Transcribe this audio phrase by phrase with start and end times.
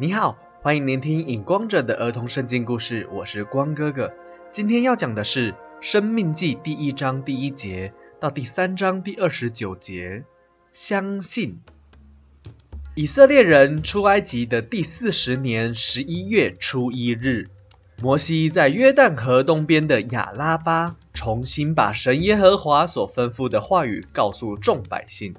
[0.00, 4.08] 你好，欢迎聆听影光者的儿童圣经故事，我是光哥哥。
[4.48, 10.22] 今天要讲的是《生命记》第一章第一节到第三章第二十九节。
[10.72, 11.58] 相信
[12.94, 17.48] 以色列人出埃及的第四十年十一月初一日，
[18.00, 25.34] 摩西在约旦河东边的亚拉巴，重新把神耶和华所吩咐的话语告诉众百姓。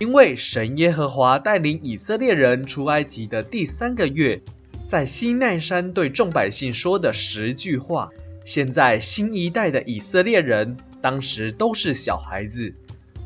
[0.00, 4.40] 因为神耶和华带领以色列人出埃及的第三个月，
[4.86, 8.08] 在西奈山对众百姓说的十句话，
[8.42, 12.72] 现在新一代的以色列人当时都是小孩子，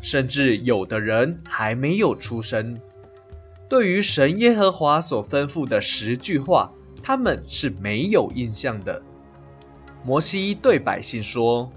[0.00, 2.80] 甚至有的人还没有出生。
[3.68, 9.02] 对于神耶和华所吩咐的十句话，他们是没有印象的。
[10.02, 11.70] 摩西对百姓说：“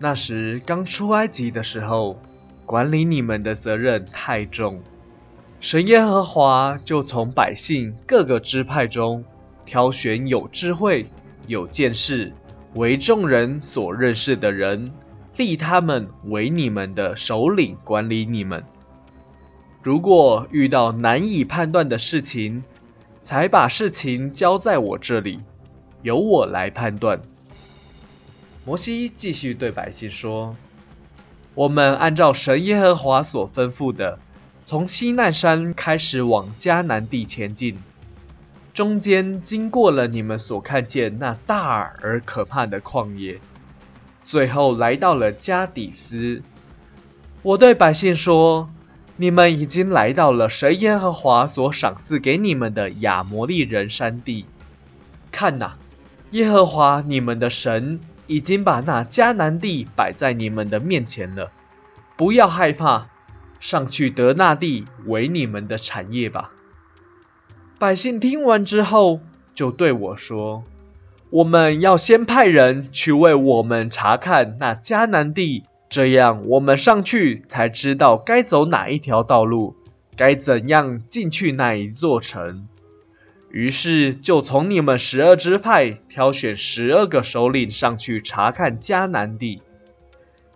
[0.00, 2.20] 那时刚出埃及的时候。”
[2.66, 4.80] 管理你们的责任太重，
[5.60, 9.24] 神耶和华就从百姓各个支派中
[9.64, 11.06] 挑选有智慧、
[11.46, 12.32] 有见识、
[12.74, 14.90] 为众人所认识的人，
[15.36, 18.64] 立他们为你们的首领，管理你们。
[19.82, 22.64] 如果遇到难以判断的事情，
[23.20, 25.38] 才把事情交在我这里，
[26.02, 27.20] 由我来判断。
[28.64, 30.56] 摩西继续对百姓说。
[31.54, 34.18] 我们按照神耶和华所吩咐的，
[34.64, 37.78] 从西奈山开始往迦南地前进，
[38.72, 43.38] 中间经过了你们所看见那大而可怕的旷野，
[44.24, 46.42] 最后来到了加底斯。
[47.42, 48.68] 我对百姓说
[49.16, 54.46] ：“你们已经来到了神耶和华所赏赐给你们的亚摩利人山地。
[55.30, 55.76] 看哪，
[56.32, 61.52] 耶和华你们的神。”已经把那迦南地摆在你们的面前了，
[62.16, 63.08] 不要害怕，
[63.60, 66.52] 上去得那地为你们的产业吧。
[67.78, 69.20] 百姓听完之后，
[69.54, 70.64] 就对我说
[71.30, 79.76] ：“我们要先派人去为我们查看那迦南地，这样我们上去才知道该走哪一条道路，
[80.16, 82.68] 该怎样进去那一座城。”
[83.54, 89.62] 于是就从你们十二支派挑选十二个首领上去查看迦南地。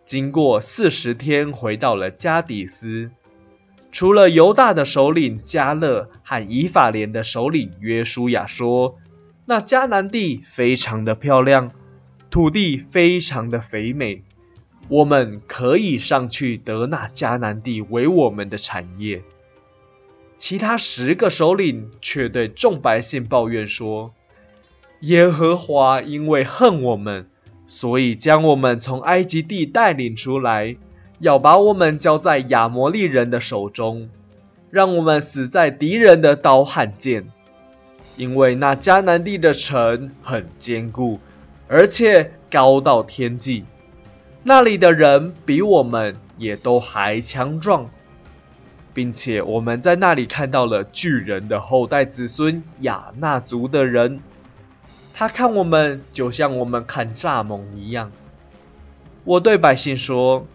[0.05, 3.13] 经过四十天，回到了加底斯。
[3.93, 8.97] 除了犹大的首领加勒和以法莲的首领约书亚说
[9.47, 11.71] ：“那迦南地非常的漂亮，
[12.29, 14.25] 土地非常的肥美，
[14.89, 19.23] 我们可以上去得那迦南地为我们的产业。”
[20.39, 24.15] 其他十个首领却对众百姓抱怨说
[25.03, 27.29] ：“耶和华因为恨我们，
[27.67, 30.77] 所以将我们从埃及地带领出来，
[31.19, 34.09] 要把我们交在亚摩利人的手中，
[34.71, 37.27] 让我们死在敌人的刀和剑。
[38.17, 41.19] 因为那迦南地的城很坚固，
[41.67, 43.65] 而且高到天际，
[44.45, 47.91] 那里的人比我们也都还强壮。”
[48.93, 54.21] 并且我们在那里看到了巨人的后代子孙亚纳族的人，
[55.15, 58.11] 他看我们就像我们看蚱蜢一样。
[59.25, 60.47] 我对百姓说：“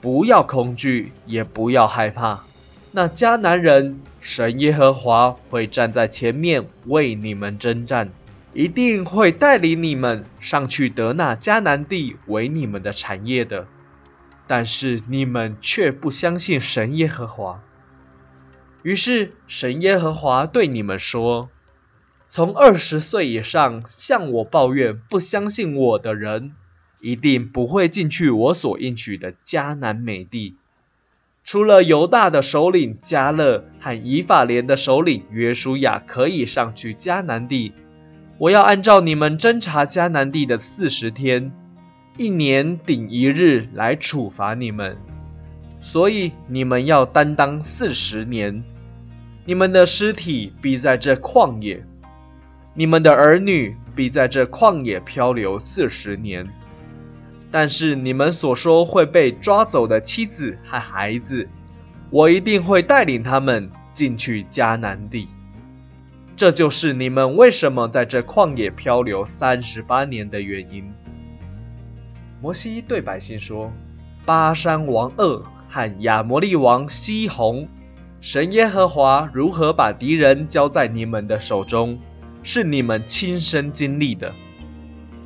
[0.00, 2.44] 不要恐惧，也不要害怕。
[2.92, 8.10] 那迦南人神耶和华会站在前面为你们征战，
[8.54, 13.66] 一定会带领你们上去得那迦南地为你们的产业的。
[14.46, 17.60] 但是你们却不相信神耶和华。”
[18.84, 21.48] 于是神耶和华对你们说
[22.28, 26.52] ：“从二十岁以上向我抱怨、不相信我的人，
[27.00, 30.56] 一定不会进去我所应许的迦南美地。
[31.42, 37.72] 除了犹大的首领加勒和以法莲的首领约书亚可以上去迦南地，
[38.36, 41.50] 我要按照你们侦查迦南地的四十天，
[42.18, 44.98] 一年顶一日来处罚你们。
[45.80, 48.62] 所以你们要担当四十年。”
[49.46, 51.84] 你们的尸体必在这旷野，
[52.72, 56.48] 你们的儿女必在这旷野漂流四十年。
[57.50, 61.46] 但是你们所说会被抓走的妻子和孩子，
[62.08, 65.28] 我一定会带领他们进去迦南地。
[66.34, 70.90] 这就是你们为什么在这旷野漂流三十八年的原因。
[72.40, 73.70] 摩西对百姓说
[74.24, 77.68] ：“巴山王鄂和亚摩利王西宏。”
[78.24, 81.98] 神耶和华如何把敌人交在你们的手中，
[82.42, 84.32] 是你们亲身经历的。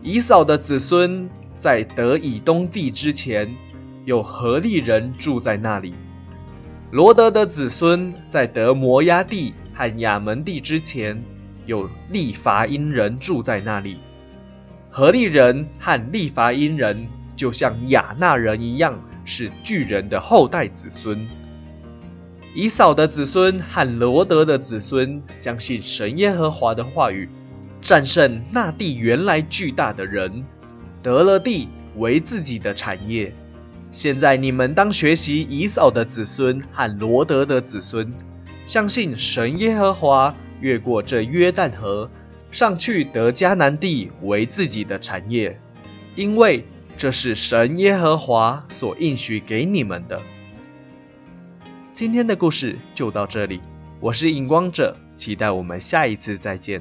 [0.02, 3.54] 以扫的子孙在得以东地之前，
[4.04, 5.92] 有何利人住在那里；
[6.90, 11.22] 罗德的子孙在得摩押地和亚门地之前，
[11.66, 14.00] 有利伐因人住在那里。
[14.90, 17.06] 何利人和利伐因人
[17.36, 21.24] 就像亚纳人一样，是巨人的后代子孙。
[22.54, 27.28] 以扫的子孙和罗德的子孙相信神耶和华的话语，
[27.80, 30.44] 战胜那地原来巨大的人，
[31.02, 33.32] 得了地为自己的产业。
[33.92, 38.12] 现在你们当学习以扫的子孙和罗德的子孙，
[38.64, 42.10] 相信神耶和华越过这约旦河，
[42.50, 45.58] 上去得迦南地为自己的产业，
[46.16, 46.64] 因为
[46.96, 50.20] 这是神耶和华所应许给你们的。
[51.98, 53.60] 今天的故事就到这里，
[53.98, 56.80] 我是荧光者，期待我们下一次再见。